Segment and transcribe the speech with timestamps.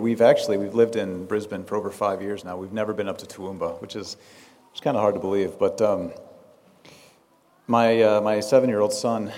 [0.00, 0.04] here.
[0.04, 2.56] We've actually we've lived in Brisbane for over five years now.
[2.56, 4.16] We've never been up to Toowoomba, which is
[4.72, 5.58] it's kind of hard to believe.
[5.58, 6.12] But um,
[7.66, 9.32] my uh, my seven-year-old son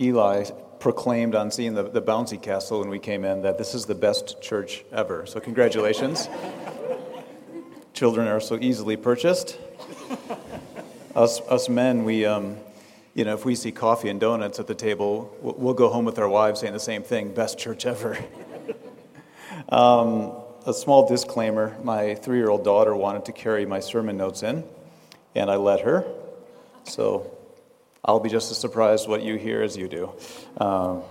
[0.00, 0.44] Eli
[0.80, 3.94] proclaimed on seeing the, the bouncy castle when we came in that this is the
[3.94, 5.26] best church ever.
[5.26, 6.28] So congratulations.
[7.94, 9.58] Children are so easily purchased.
[11.14, 12.56] Us us men, we um,
[13.14, 16.18] you know, if we see coffee and donuts at the table, we'll go home with
[16.18, 18.16] our wives saying the same thing best church ever.
[19.68, 20.32] Um,
[20.66, 24.64] a small disclaimer my three year old daughter wanted to carry my sermon notes in,
[25.34, 26.04] and I let her.
[26.84, 27.36] So
[28.04, 30.12] I'll be just as surprised what you hear as you do.
[30.58, 31.02] Um,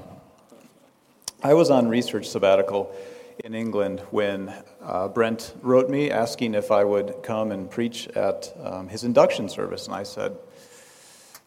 [1.44, 2.96] I was on research sabbatical
[3.44, 4.52] in England when
[4.82, 9.48] uh, Brent wrote me asking if I would come and preach at um, his induction
[9.50, 10.36] service, and I said,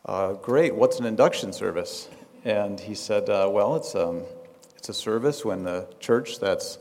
[0.06, 2.08] uh, great, what's an induction service?
[2.44, 4.22] And he said, uh, well, it's, um,
[4.76, 6.78] it's a service when the church that's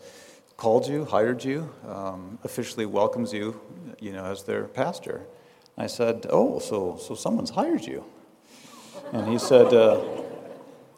[0.59, 3.57] called you, hired you, um, officially welcomes you,
[3.97, 5.25] you know, as their pastor.
[5.77, 8.03] And I said, oh, so, so someone's hired you?
[9.13, 10.03] And he said, uh,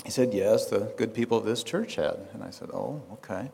[0.03, 2.17] he said, yes, the good people of this church had.
[2.33, 3.51] And I said, oh, okay.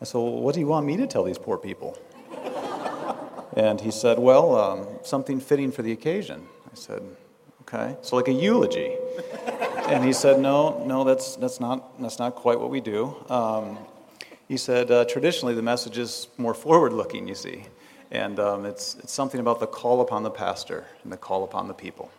[0.00, 1.98] I said, well, what do you want me to tell these poor people?
[3.56, 6.46] and he said, well, um, something fitting for the occasion.
[6.70, 7.02] I said,
[7.62, 7.96] okay?
[8.02, 8.96] So like a eulogy.
[9.88, 13.16] and he said, no, no, that's, that's, not, that's not quite what we do.
[13.28, 13.76] Um,
[14.48, 17.66] he said, uh, traditionally the message is more forward looking, you see.
[18.10, 21.68] And um, it's, it's something about the call upon the pastor and the call upon
[21.68, 22.10] the people.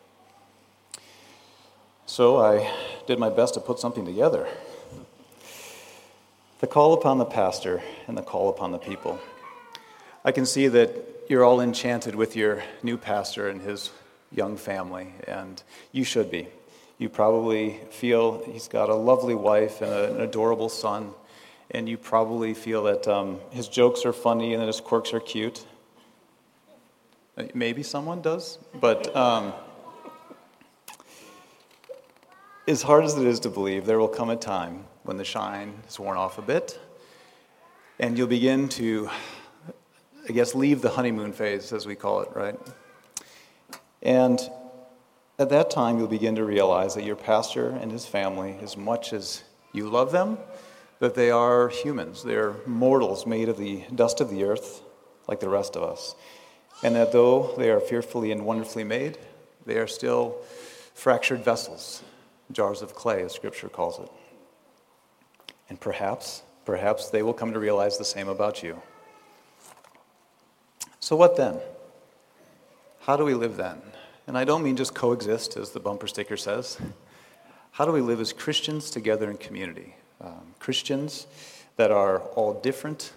[2.05, 2.71] So I
[3.07, 4.47] did my best to put something together.
[6.59, 9.19] The call upon the pastor and the call upon the people.
[10.23, 10.91] I can see that
[11.29, 13.91] you're all enchanted with your new pastor and his
[14.31, 16.47] young family, and you should be.
[16.97, 21.13] You probably feel he's got a lovely wife and an adorable son,
[21.71, 25.19] and you probably feel that um, his jokes are funny and that his quirks are
[25.19, 25.65] cute.
[27.37, 29.53] Uh, maybe someone does, but um,
[32.67, 35.73] as hard as it is to believe, there will come a time when the shine
[35.87, 36.79] is worn off a bit,
[37.99, 39.09] and you'll begin to,
[40.27, 42.59] I guess, leave the honeymoon phase, as we call it, right?
[44.01, 44.39] And
[45.37, 49.13] at that time, you'll begin to realize that your pastor and his family, as much
[49.13, 49.43] as
[49.73, 50.37] you love them,
[50.99, 52.23] that they are humans.
[52.23, 54.81] They're mortals made of the dust of the earth,
[55.27, 56.15] like the rest of us.
[56.83, 59.17] And that though they are fearfully and wonderfully made,
[59.65, 60.37] they are still
[60.93, 62.03] fractured vessels,
[62.51, 64.09] jars of clay, as Scripture calls it.
[65.69, 68.81] And perhaps, perhaps they will come to realize the same about you.
[70.99, 71.59] So, what then?
[73.01, 73.81] How do we live then?
[74.27, 76.77] And I don't mean just coexist, as the bumper sticker says.
[77.71, 79.95] How do we live as Christians together in community?
[80.21, 81.27] Um, Christians
[81.77, 83.13] that are all different.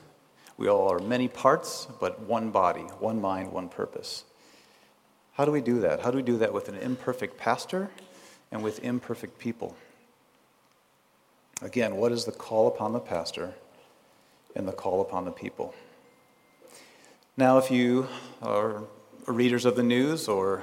[0.56, 4.24] We all are many parts, but one body, one mind, one purpose.
[5.32, 6.00] How do we do that?
[6.00, 7.90] How do we do that with an imperfect pastor
[8.52, 9.74] and with imperfect people?
[11.60, 13.54] Again, what is the call upon the pastor
[14.54, 15.74] and the call upon the people?
[17.36, 18.06] Now, if you
[18.42, 18.84] are
[19.26, 20.62] readers of the news or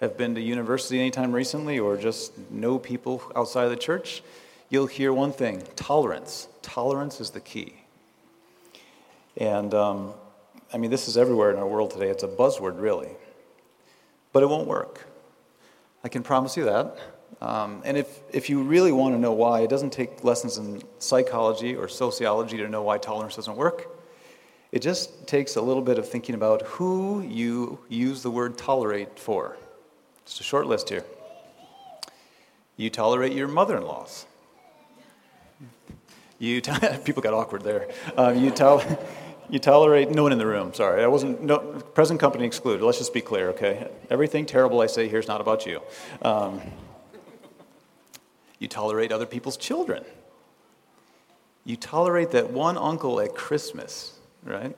[0.00, 4.22] have been to university anytime recently or just know people outside of the church,
[4.70, 6.48] you'll hear one thing tolerance.
[6.62, 7.74] Tolerance is the key.
[9.36, 10.12] And um,
[10.72, 12.08] I mean, this is everywhere in our world today.
[12.08, 13.10] It's a buzzword, really.
[14.32, 15.06] But it won't work.
[16.04, 16.98] I can promise you that.
[17.40, 20.82] Um, and if, if you really want to know why, it doesn't take lessons in
[20.98, 23.88] psychology or sociology to know why tolerance doesn't work.
[24.72, 29.18] It just takes a little bit of thinking about who you use the word tolerate
[29.18, 29.56] for.
[30.26, 31.04] Just a short list here.
[32.76, 34.26] You tolerate your mother in laws.
[36.38, 36.72] You t-
[37.04, 37.88] people got awkward there.
[38.16, 38.98] Um, you, to-
[39.50, 40.74] you tolerate no one in the room.
[40.74, 42.84] Sorry, I wasn't no, present company excluded.
[42.84, 43.88] Let's just be clear, okay?
[44.10, 45.80] Everything terrible I say here is not about you.
[46.22, 46.60] Um,
[48.58, 50.04] you tolerate other people's children.
[51.64, 54.76] You tolerate that one uncle at Christmas right?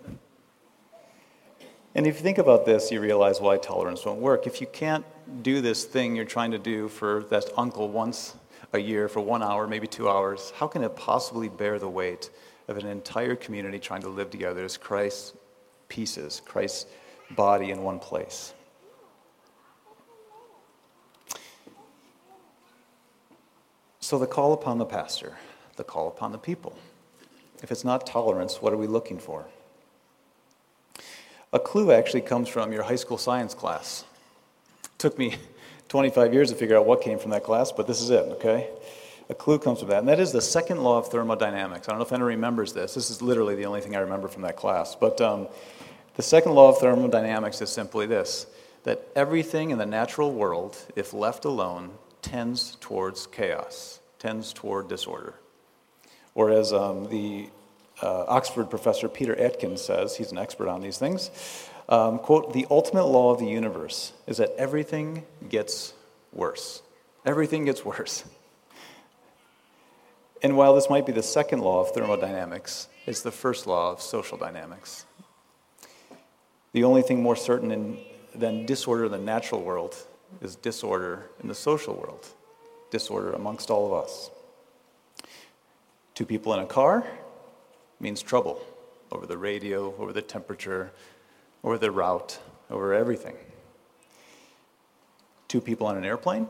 [1.94, 4.46] And if you think about this, you realize why tolerance won't work.
[4.46, 5.04] If you can't
[5.42, 8.36] do this thing you're trying to do for that uncle once
[8.72, 12.30] a year for one hour, maybe two hours, how can it possibly bear the weight
[12.68, 15.34] of an entire community trying to live together as Christ's
[15.88, 16.86] pieces, Christ's
[17.30, 18.54] body in one place?
[24.00, 25.36] So, the call upon the pastor,
[25.76, 26.76] the call upon the people.
[27.62, 29.46] If it's not tolerance, what are we looking for?
[31.52, 34.04] A clue actually comes from your high school science class.
[34.98, 35.36] Took me
[35.90, 38.70] 25 years to figure out what came from that class, but this is it, okay?
[39.30, 41.88] a clue comes from that, and that is the second law of thermodynamics.
[41.88, 42.94] I don't know if anyone remembers this.
[42.94, 44.96] This is literally the only thing I remember from that class.
[44.96, 45.46] But um,
[46.16, 48.46] the second law of thermodynamics is simply this
[48.82, 51.90] that everything in the natural world, if left alone,
[52.22, 55.34] tends towards chaos, tends toward disorder.
[56.34, 57.50] Or as um, the
[58.02, 61.30] uh, Oxford professor Peter Atkins says, he's an expert on these things,
[61.90, 65.92] um, quote, the ultimate law of the universe is that everything gets
[66.32, 66.82] worse.
[67.26, 68.24] Everything gets worse.
[70.42, 74.00] And while this might be the second law of thermodynamics, it's the first law of
[74.00, 75.04] social dynamics.
[76.72, 77.98] The only thing more certain in,
[78.34, 79.96] than disorder in the natural world
[80.40, 82.28] is disorder in the social world,
[82.90, 84.30] disorder amongst all of us.
[86.14, 87.04] Two people in a car
[87.98, 88.62] means trouble
[89.10, 90.92] over the radio, over the temperature,
[91.62, 92.38] over the route,
[92.70, 93.36] over everything.
[95.48, 96.48] Two people on an airplane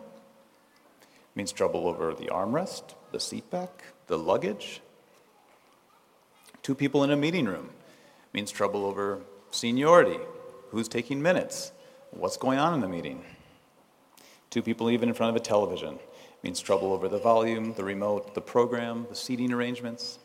[1.34, 3.70] means trouble over the armrest, the seatback,
[4.06, 4.80] the luggage.
[6.62, 7.70] Two people in a meeting room
[8.32, 9.20] means trouble over
[9.50, 10.18] seniority,
[10.70, 11.72] who's taking minutes,
[12.10, 13.24] what's going on in the meeting.
[14.50, 15.98] Two people even in front of a television
[16.42, 20.18] means trouble over the volume, the remote, the program, the seating arrangements.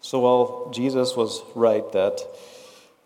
[0.00, 2.20] So while Jesus was right that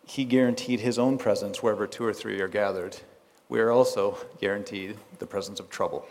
[0.07, 2.97] he guaranteed his own presence wherever two or three are gathered,
[3.49, 6.07] we are also guaranteed the presence of trouble.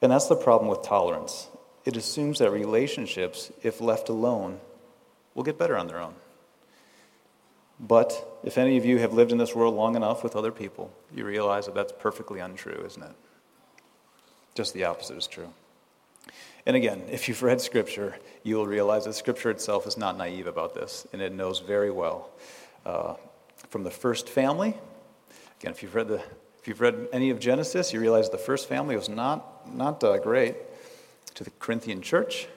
[0.00, 1.48] And that's the problem with tolerance.
[1.84, 4.60] It assumes that relationships, if left alone,
[5.34, 6.14] will get better on their own.
[7.80, 10.92] But if any of you have lived in this world long enough with other people,
[11.14, 13.12] you realize that that's perfectly untrue, isn't it?
[14.54, 15.48] Just the opposite is true.
[16.68, 20.46] And again, if you've read Scripture, you will realize that Scripture itself is not naive
[20.46, 22.28] about this, and it knows very well.
[22.84, 23.14] Uh,
[23.70, 24.76] from the first family,
[25.58, 26.22] again, if you've read the
[26.58, 30.18] if you've read any of Genesis, you realize the first family was not not uh,
[30.18, 30.56] great.
[31.36, 32.48] To the Corinthian church,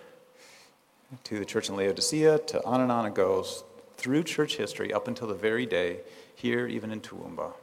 [1.23, 3.63] to the church in Laodicea, to on and on it goes
[3.95, 6.01] through church history up until the very day
[6.35, 7.53] here, even in Toowoomba.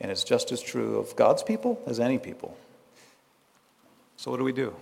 [0.00, 2.56] And it's just as true of God's people as any people.
[4.18, 4.74] So, what do we do?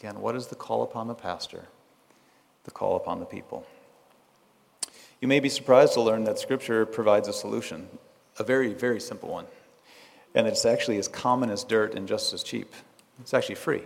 [0.00, 1.66] Again, what is the call upon the pastor?
[2.64, 3.66] The call upon the people.
[5.20, 7.86] You may be surprised to learn that Scripture provides a solution,
[8.38, 9.44] a very, very simple one.
[10.34, 12.72] And it's actually as common as dirt and just as cheap.
[13.20, 13.82] It's actually free.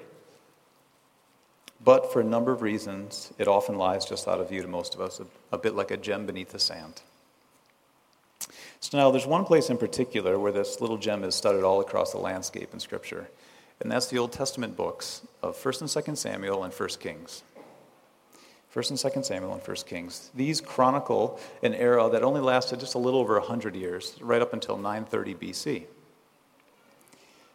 [1.83, 4.95] But for a number of reasons, it often lies just out of view to most
[4.95, 7.03] of us, a, a bit like a gem beneath the sand.
[8.79, 12.13] So now there's one place in particular where this little gem is studded all across
[12.13, 13.27] the landscape in Scripture
[13.81, 17.43] and that's the Old Testament books of 1st and 2nd Samuel and 1st Kings.
[18.75, 20.31] 1st and 2nd Samuel and 1st Kings.
[20.35, 24.53] These chronicle an era that only lasted just a little over 100 years, right up
[24.53, 25.85] until 930 BC.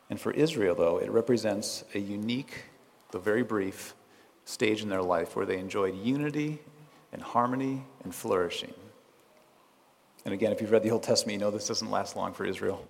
[0.09, 2.65] And for Israel, though, it represents a unique,
[3.11, 3.93] though very brief,
[4.45, 6.59] stage in their life where they enjoyed unity
[7.13, 8.73] and harmony and flourishing.
[10.25, 12.45] And again, if you've read the Old Testament, you know this doesn't last long for
[12.45, 12.85] Israel.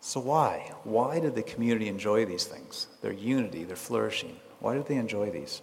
[0.00, 0.72] So, why?
[0.84, 2.86] Why did the community enjoy these things?
[3.02, 4.36] Their unity, their flourishing.
[4.58, 5.60] Why did they enjoy these?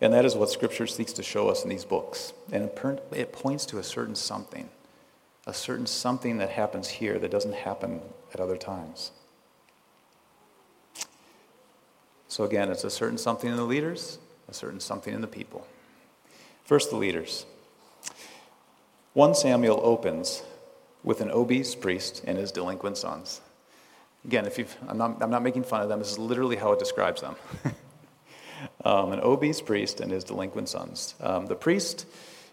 [0.00, 2.32] And that is what Scripture seeks to show us in these books.
[2.52, 2.70] And
[3.12, 4.70] it points to a certain something,
[5.46, 8.00] a certain something that happens here that doesn't happen
[8.32, 9.12] at other times.
[12.28, 14.18] So, again, it's a certain something in the leaders,
[14.48, 15.66] a certain something in the people.
[16.64, 17.44] First, the leaders.
[19.12, 20.42] 1 Samuel opens
[21.04, 23.40] with an obese priest and his delinquent sons.
[24.24, 26.72] Again, if you've, I'm, not, I'm not making fun of them, this is literally how
[26.72, 27.36] it describes them.
[28.84, 31.14] um, an obese priest and his delinquent sons.
[31.20, 32.06] Um, the priest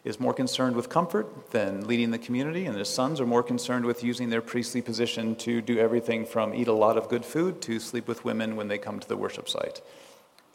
[0.03, 3.85] is more concerned with comfort than leading the community, and his sons are more concerned
[3.85, 7.61] with using their priestly position to do everything from eat a lot of good food
[7.61, 9.81] to sleep with women when they come to the worship site.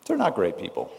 [0.04, 0.92] They're not great people.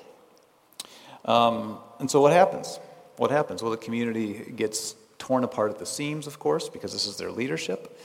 [1.25, 2.79] Um, and so what happens?
[3.17, 3.61] What happens?
[3.61, 7.31] Well, the community gets torn apart at the seams, of course, because this is their
[7.31, 7.97] leadership.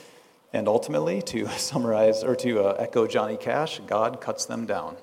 [0.51, 4.97] And ultimately, to summarize or to uh, echo Johnny Cash, God cuts them down.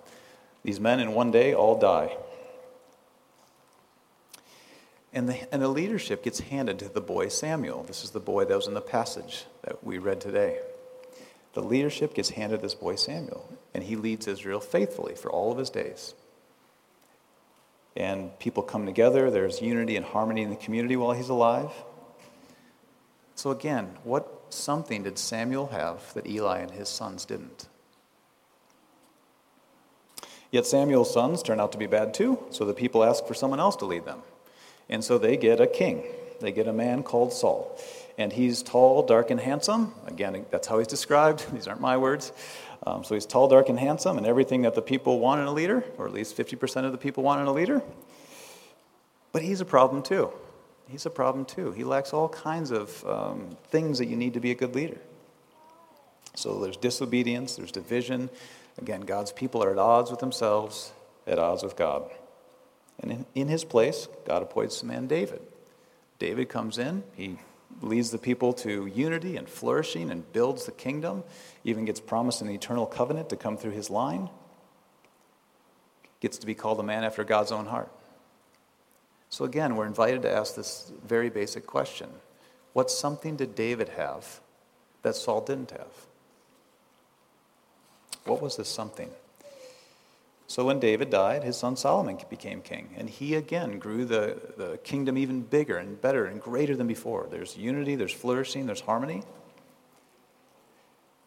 [0.62, 2.16] These men in one day all die.
[5.12, 7.82] And the, and the leadership gets handed to the boy Samuel.
[7.82, 10.60] This is the boy that was in the passage that we read today.
[11.54, 15.50] The leadership gets handed to this boy Samuel, and he leads Israel faithfully for all
[15.50, 16.14] of his days.
[17.96, 21.72] And people come together, there's unity and harmony in the community while he's alive.
[23.40, 27.68] So, again, what something did Samuel have that Eli and his sons didn't?
[30.50, 33.58] Yet Samuel's sons turn out to be bad too, so the people ask for someone
[33.58, 34.18] else to lead them.
[34.90, 36.02] And so they get a king.
[36.40, 37.80] They get a man called Saul.
[38.18, 39.94] And he's tall, dark, and handsome.
[40.06, 41.50] Again, that's how he's described.
[41.54, 42.32] These aren't my words.
[42.86, 45.52] Um, so he's tall, dark, and handsome, and everything that the people want in a
[45.54, 47.80] leader, or at least 50% of the people want in a leader.
[49.32, 50.30] But he's a problem too.
[50.90, 51.70] He's a problem too.
[51.70, 54.98] He lacks all kinds of um, things that you need to be a good leader.
[56.34, 58.28] So there's disobedience, there's division.
[58.78, 60.92] Again, God's people are at odds with themselves,
[61.26, 62.10] at odds with God.
[62.98, 65.40] And in, in his place, God appoints the man David.
[66.18, 67.38] David comes in, he
[67.80, 71.22] leads the people to unity and flourishing and builds the kingdom,
[71.64, 74.28] even gets promised an eternal covenant to come through his line.
[76.18, 77.90] Gets to be called a man after God's own heart.
[79.30, 82.10] So again, we're invited to ask this very basic question
[82.72, 84.40] What something did David have
[85.02, 86.06] that Saul didn't have?
[88.24, 89.10] What was this something?
[90.46, 94.78] So when David died, his son Solomon became king, and he again grew the, the
[94.82, 97.28] kingdom even bigger and better and greater than before.
[97.30, 99.22] There's unity, there's flourishing, there's harmony.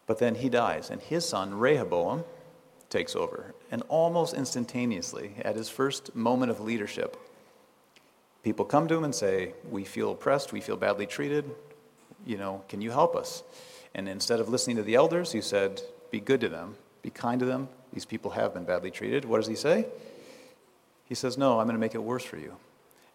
[0.06, 2.24] But then he dies, and his son Rehoboam
[2.90, 3.54] takes over.
[3.70, 7.16] And almost instantaneously, at his first moment of leadership,
[8.44, 11.50] people come to him and say, We feel oppressed, we feel badly treated,
[12.24, 13.42] you know, can you help us?
[13.94, 17.40] And instead of listening to the elders, he said, Be good to them, be kind
[17.40, 19.24] to them, these people have been badly treated.
[19.24, 19.86] What does he say?
[21.06, 22.56] He says, No, I'm going to make it worse for you.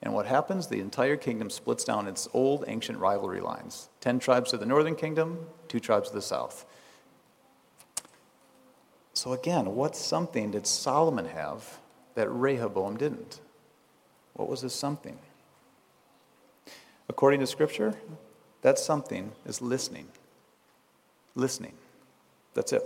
[0.02, 0.68] And what happens?
[0.68, 3.90] The entire kingdom splits down its old ancient rivalry lines.
[4.00, 6.66] Ten tribes to the northern kingdom, two tribes to the south.
[9.14, 11.80] So, again, what something did Solomon have
[12.16, 13.42] that Rehoboam didn't?
[14.40, 15.20] What was this something?
[17.10, 17.96] According to Scripture,
[18.62, 20.08] that something is listening.
[21.36, 21.74] Listening.
[22.54, 22.82] That's it.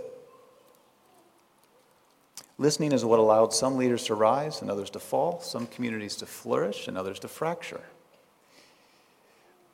[2.58, 6.26] Listening is what allowed some leaders to rise and others to fall, some communities to
[6.26, 7.82] flourish and others to fracture.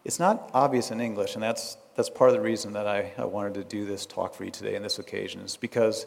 [0.05, 3.25] It's not obvious in English, and that's, that's part of the reason that I, I
[3.25, 6.05] wanted to do this talk for you today on this occasion, is because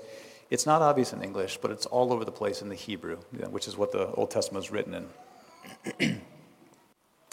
[0.52, 3.18] it's not obvious in English, but it's all over the place in the Hebrew,
[3.50, 5.08] which is what the Old Testament is written in.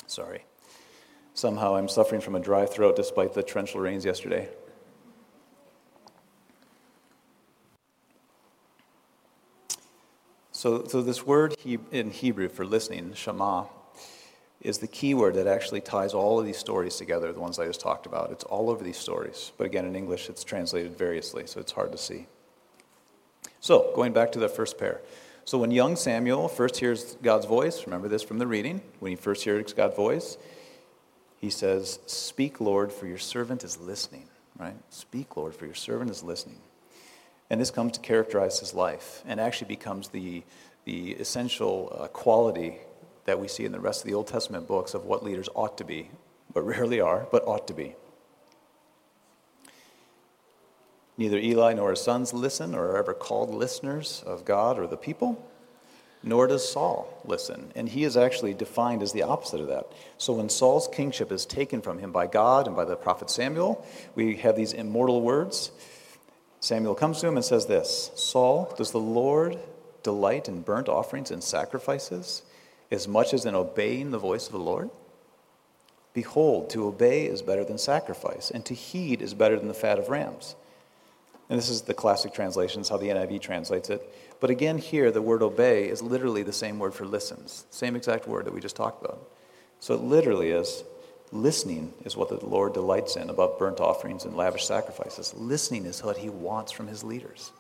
[0.07, 0.45] Sorry.
[1.35, 4.49] Somehow I'm suffering from a dry throat despite the torrential rains yesterday.
[10.53, 13.65] So, so this word in Hebrew for listening, shema,
[14.61, 17.67] is the key word that actually ties all of these stories together, the ones I
[17.67, 18.31] just talked about.
[18.31, 19.53] It's all over these stories.
[19.57, 22.27] But again, in English, it's translated variously, so it's hard to see.
[23.61, 25.01] So, going back to the first pair.
[25.51, 29.17] So, when young Samuel first hears God's voice, remember this from the reading, when he
[29.17, 30.39] first hears God's voice,
[31.39, 34.77] he says, Speak, Lord, for your servant is listening, right?
[34.91, 36.61] Speak, Lord, for your servant is listening.
[37.51, 40.45] And this comes to characterize his life and actually becomes the,
[40.85, 42.77] the essential uh, quality
[43.25, 45.77] that we see in the rest of the Old Testament books of what leaders ought
[45.79, 46.11] to be,
[46.55, 47.97] but rarely are, but ought to be.
[51.21, 54.97] Neither Eli nor his sons listen or are ever called listeners of God or the
[54.97, 55.47] people,
[56.23, 57.73] nor does Saul listen.
[57.77, 59.93] And he is actually defined as the opposite of that.
[60.17, 63.87] So when Saul's kingship is taken from him by God and by the prophet Samuel,
[64.15, 65.71] we have these immortal words
[66.59, 69.59] Samuel comes to him and says this Saul, does the Lord
[70.03, 72.41] delight in burnt offerings and sacrifices
[72.91, 74.89] as much as in obeying the voice of the Lord?
[76.15, 79.99] Behold, to obey is better than sacrifice, and to heed is better than the fat
[79.99, 80.57] of rams.
[81.51, 84.03] And this is the classic translations, how the NIV translates it.
[84.41, 88.27] But again, here, the word obey is literally the same word for listens, same exact
[88.27, 89.29] word that we just talked about.
[89.81, 90.85] So it literally is
[91.33, 95.33] Listening is what the Lord delights in above burnt offerings and lavish sacrifices.
[95.35, 97.53] Listening is what he wants from his leaders.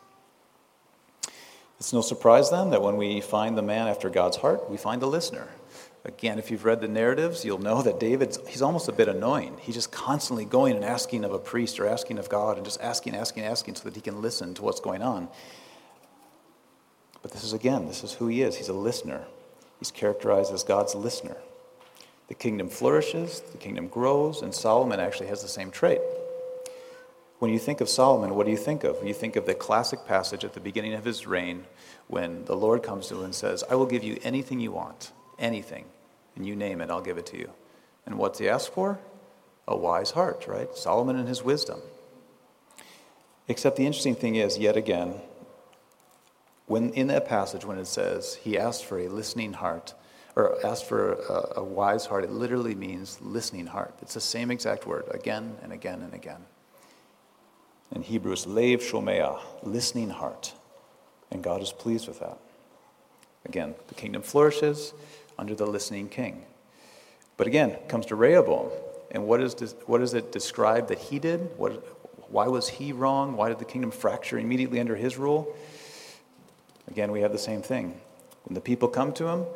[1.79, 5.03] It's no surprise then that when we find the man after God's heart, we find
[5.03, 5.49] a listener.
[6.05, 9.59] Again, if you've read the narratives, you'll know that David, he's almost a bit annoying.
[9.61, 12.81] He's just constantly going and asking of a priest or asking of God and just
[12.81, 15.29] asking, asking, asking so that he can listen to what's going on.
[17.21, 18.57] But this is, again, this is who he is.
[18.57, 19.25] He's a listener.
[19.79, 21.37] He's characterized as God's listener.
[22.29, 26.01] The kingdom flourishes, the kingdom grows, and Solomon actually has the same trait.
[27.41, 29.05] When you think of Solomon, what do you think of?
[29.05, 31.65] You think of the classic passage at the beginning of his reign
[32.07, 35.13] when the Lord comes to him and says, I will give you anything you want,
[35.41, 35.87] anything,
[36.37, 37.51] and you name it, I'll give it to you.
[38.07, 38.99] And what's he asked for?
[39.67, 40.75] A wise heart, right?
[40.77, 41.81] Solomon and his wisdom.
[43.49, 45.15] Except the interesting thing is, yet again,
[46.67, 49.95] when in that passage when it says he asked for a listening heart,
[50.37, 53.95] or asked for a, a wise heart, it literally means listening heart.
[54.01, 56.45] It's the same exact word again and again and again.
[57.93, 60.53] In Hebrew, it's lev shomeah, listening heart.
[61.33, 62.39] And God is pleased with that.
[63.45, 64.93] Again, the kingdom flourishes
[65.41, 66.45] under the listening king.
[67.39, 68.71] But again, comes to Rehoboam.
[69.11, 71.41] And what, is, what does it describe that he did?
[71.57, 71.73] What,
[72.31, 73.37] why was he wrong?
[73.37, 75.57] Why did the kingdom fracture immediately under his rule?
[76.89, 77.99] Again, we have the same thing.
[78.45, 79.47] When the people come to him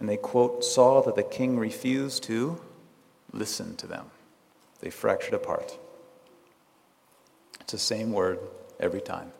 [0.00, 2.60] and they quote, saw that the king refused to
[3.32, 4.06] listen to them,
[4.80, 5.78] they fractured apart.
[7.60, 8.40] It's the same word
[8.80, 9.30] every time.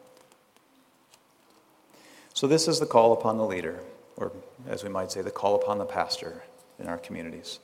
[2.34, 3.80] So, this is the call upon the leader,
[4.16, 4.32] or
[4.68, 6.42] as we might say, the call upon the pastor
[6.78, 7.58] in our communities.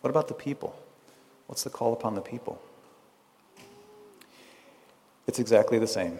[0.00, 0.76] What about the people?
[1.46, 2.60] What's the call upon the people?
[5.26, 6.18] It's exactly the same.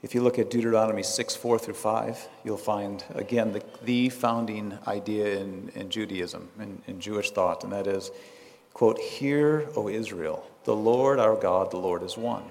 [0.00, 4.78] If you look at Deuteronomy 6, 4 through 5, you'll find, again, the, the founding
[4.86, 8.12] idea in, in Judaism, in, in Jewish thought, and that is,
[8.72, 12.44] quote, Hear, O Israel, the Lord our God, the Lord is one.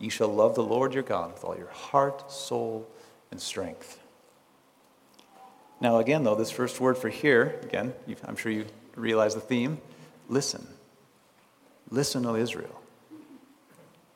[0.00, 2.88] You shall love the Lord your God with all your heart, soul,
[3.30, 3.97] and strength.
[5.80, 7.94] Now, again, though, this first word for hear, again,
[8.24, 8.66] I'm sure you
[8.96, 9.80] realize the theme
[10.28, 10.66] listen.
[11.90, 12.82] Listen, O Israel.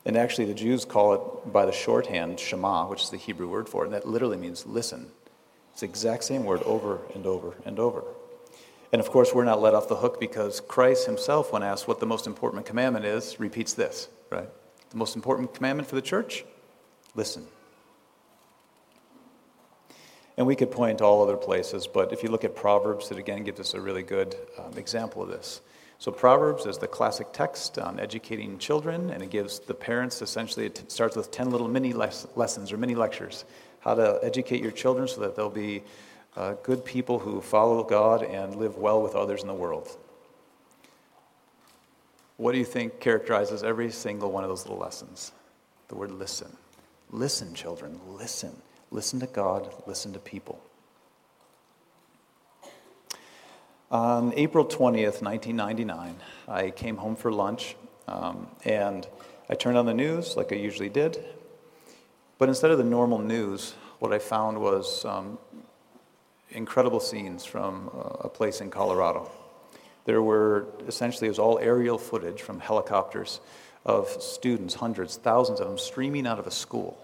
[0.04, 3.68] And actually, the Jews call it by the shorthand Shema, which is the Hebrew word
[3.68, 5.06] for it, and that literally means listen.
[5.70, 8.02] It's the exact same word over and over and over.
[8.92, 12.00] And of course, we're not let off the hook because Christ himself, when asked what
[12.00, 14.48] the most important commandment is, repeats this, right?
[14.90, 16.44] The most important commandment for the church?
[17.14, 17.46] Listen.
[20.36, 23.18] And we could point to all other places, but if you look at Proverbs, it
[23.18, 25.60] again gives us a really good um, example of this.
[25.98, 30.66] So, Proverbs is the classic text on educating children, and it gives the parents essentially,
[30.66, 33.44] it starts with 10 little mini les- lessons or mini lectures
[33.82, 35.82] how to educate your children so that they'll be
[36.36, 39.88] uh, good people who follow God and live well with others in the world.
[42.36, 45.32] What do you think characterizes every single one of those little lessons?
[45.88, 46.56] The word listen.
[47.10, 48.52] Listen, children, listen.
[48.92, 50.60] Listen to God, listen to people.
[53.90, 57.74] On April 20th, 1999, I came home for lunch
[58.06, 59.08] um, and
[59.48, 61.24] I turned on the news like I usually did.
[62.36, 65.38] But instead of the normal news, what I found was um,
[66.50, 69.30] incredible scenes from uh, a place in Colorado.
[70.04, 73.40] There were essentially, it was all aerial footage from helicopters
[73.86, 77.01] of students, hundreds, thousands of them, streaming out of a school.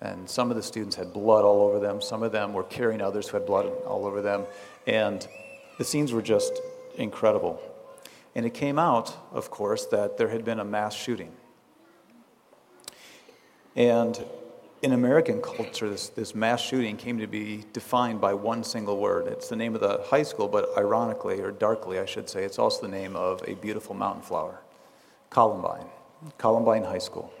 [0.00, 2.00] And some of the students had blood all over them.
[2.00, 4.44] Some of them were carrying others who had blood all over them.
[4.86, 5.26] And
[5.78, 6.60] the scenes were just
[6.96, 7.60] incredible.
[8.34, 11.32] And it came out, of course, that there had been a mass shooting.
[13.76, 14.24] And
[14.82, 19.26] in American culture, this, this mass shooting came to be defined by one single word.
[19.26, 22.58] It's the name of the high school, but ironically, or darkly, I should say, it's
[22.58, 24.60] also the name of a beautiful mountain flower
[25.28, 25.86] Columbine,
[26.38, 27.32] Columbine High School.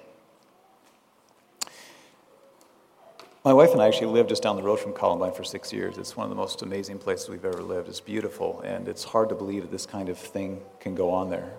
[3.42, 5.96] My wife and I actually lived just down the road from Columbine for six years.
[5.96, 7.88] It's one of the most amazing places we've ever lived.
[7.88, 11.30] It's beautiful, and it's hard to believe that this kind of thing can go on
[11.30, 11.54] there.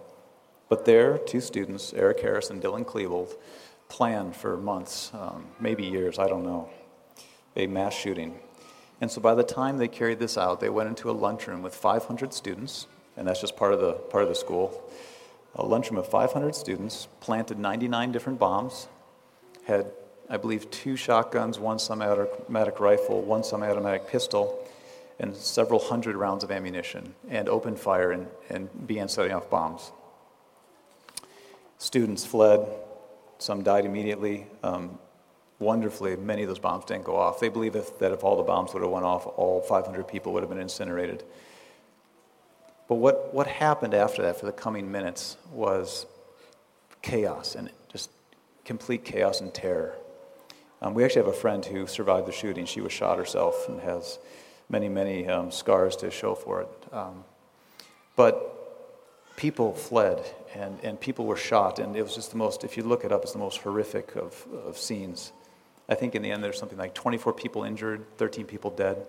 [0.70, 3.36] But there, two students, Eric Harris and Dylan Klebold,
[3.89, 6.70] planned for months, um, maybe years, I don't know,
[7.56, 8.39] a mass shooting.
[9.02, 11.74] And so by the time they carried this out, they went into a lunchroom with
[11.74, 12.86] 500 students,
[13.17, 14.88] and that's just part of the, part of the school.
[15.56, 18.88] A lunchroom of 500 students, planted 99 different bombs,
[19.65, 19.91] had
[20.32, 24.65] I believe, two shotguns, one semi-automatic rifle, one semi-automatic pistol,
[25.20, 29.91] and several hundred rounds of ammunition, and opened fire and, and began setting off bombs.
[31.80, 32.65] Students fled.
[33.39, 34.48] Some died immediately.
[34.63, 34.98] Um,
[35.60, 37.41] wonderfully, many of those bombs didn't go off.
[37.41, 40.32] They believe if, that if all the bombs would have went off, all 500 people
[40.32, 41.26] would have been incinerated.
[42.88, 46.06] But what, what happened after that for the coming minutes was
[47.02, 48.12] chaos and just
[48.63, 49.98] complete chaos and terror.
[50.82, 52.65] Um, we actually have a friend who survived the shooting.
[52.65, 54.17] She was shot herself and has
[54.70, 56.70] many, many um, scars to show for it.
[56.91, 57.24] Um,
[58.15, 60.24] but people fled
[60.56, 63.12] and, and people were shot, and it was just the most, if you look it
[63.12, 65.32] up, it's the most horrific of, of scenes.
[65.88, 69.06] I think in the end there's something like 24 people injured, 13 people dead.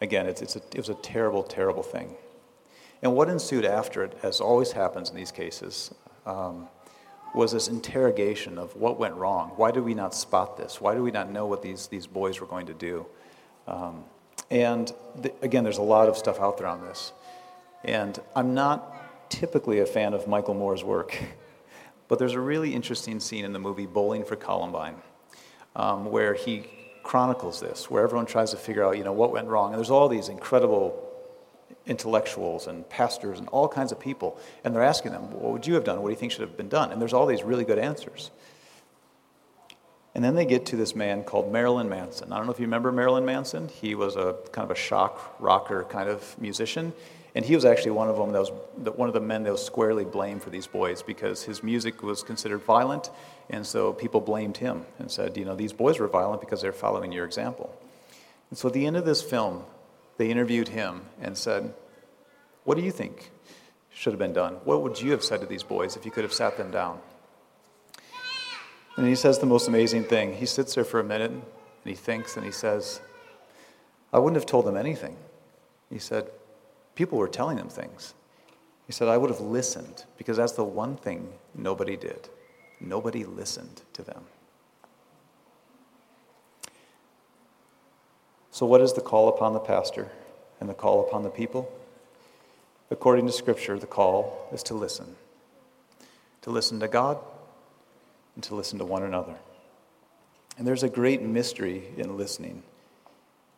[0.00, 2.16] Again, it's, it's a, it was a terrible, terrible thing.
[3.02, 5.92] And what ensued after it, as always happens in these cases,
[6.24, 6.68] um,
[7.34, 9.52] was this interrogation of what went wrong.
[9.56, 10.80] Why did we not spot this?
[10.80, 13.06] Why did we not know what these, these boys were going to do?
[13.66, 14.04] Um,
[14.50, 14.92] and
[15.40, 17.12] again, there's a lot of stuff out there on this.
[17.84, 21.18] And I'm not typically a fan of Michael Moore's work,
[22.08, 24.96] but there's a really interesting scene in the movie Bowling for Columbine
[25.74, 26.64] um, where he
[27.02, 29.70] chronicles this, where everyone tries to figure out, you know, what went wrong.
[29.70, 31.11] And there's all these incredible
[31.86, 35.74] intellectuals and pastors and all kinds of people, and they're asking them, What would you
[35.74, 36.00] have done?
[36.02, 36.92] What do you think should have been done?
[36.92, 38.30] And there's all these really good answers.
[40.14, 42.32] And then they get to this man called Marilyn Manson.
[42.32, 43.68] I don't know if you remember Marilyn Manson.
[43.68, 46.92] He was a kind of a shock rocker kind of musician.
[47.34, 48.50] And he was actually one of them that was
[48.94, 52.22] one of the men that was squarely blamed for these boys because his music was
[52.22, 53.08] considered violent.
[53.48, 56.74] And so people blamed him and said, you know, these boys were violent because they're
[56.74, 57.74] following your example.
[58.50, 59.64] And so at the end of this film,
[60.22, 61.74] they interviewed him and said,
[62.62, 63.32] What do you think
[63.92, 64.54] should have been done?
[64.62, 67.00] What would you have said to these boys if you could have sat them down?
[68.96, 70.36] And he says the most amazing thing.
[70.36, 71.42] He sits there for a minute and
[71.84, 73.00] he thinks and he says,
[74.12, 75.16] I wouldn't have told them anything.
[75.90, 76.30] He said,
[76.94, 78.14] People were telling them things.
[78.86, 82.28] He said, I would have listened because that's the one thing nobody did.
[82.80, 84.22] Nobody listened to them.
[88.52, 90.10] So, what is the call upon the pastor
[90.60, 91.72] and the call upon the people?
[92.90, 95.16] According to Scripture, the call is to listen.
[96.42, 97.16] To listen to God
[98.34, 99.36] and to listen to one another.
[100.58, 102.62] And there's a great mystery in listening.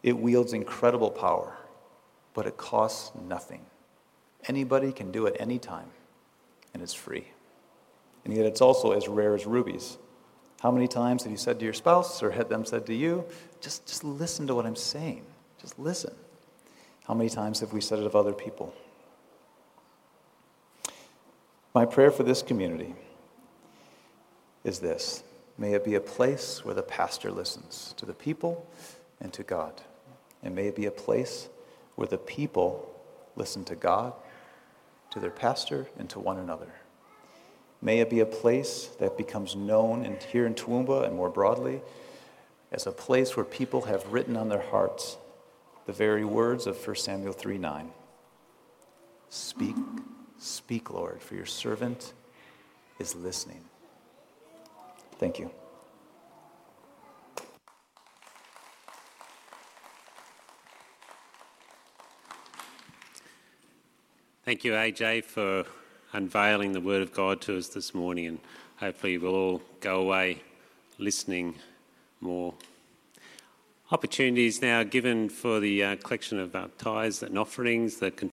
[0.04, 1.56] It wields incredible power,
[2.32, 3.66] but it costs nothing.
[4.46, 5.90] Anybody can do it anytime,
[6.72, 7.26] and it's free.
[8.24, 9.98] And yet it's also as rare as rubies.
[10.64, 13.26] How many times have you said to your spouse or had them said to you,
[13.60, 15.22] just, just listen to what I'm saying?
[15.60, 16.14] Just listen.
[17.06, 18.72] How many times have we said it of other people?
[21.74, 22.94] My prayer for this community
[24.64, 25.22] is this
[25.58, 28.66] May it be a place where the pastor listens to the people
[29.20, 29.82] and to God.
[30.42, 31.50] And may it be a place
[31.96, 32.90] where the people
[33.36, 34.14] listen to God,
[35.10, 36.72] to their pastor, and to one another.
[37.84, 41.82] May it be a place that becomes known in, here in Toowoomba and more broadly
[42.72, 45.18] as a place where people have written on their hearts
[45.84, 47.90] the very words of 1 Samuel 3 9.
[49.28, 49.76] Speak,
[50.38, 52.14] speak, Lord, for your servant
[52.98, 53.60] is listening.
[55.18, 55.50] Thank you.
[64.46, 65.64] Thank you, AJ, for
[66.14, 68.38] unveiling the Word of God to us this morning, and
[68.76, 70.40] hopefully we'll all go away
[70.98, 71.56] listening
[72.20, 72.54] more.
[73.90, 77.96] Opportunities now given for the uh, collection of uh, tithes and offerings.
[77.96, 78.10] The